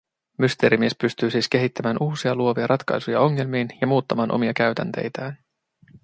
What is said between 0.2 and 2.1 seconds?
Mysteerimies pystyi siis kehittämään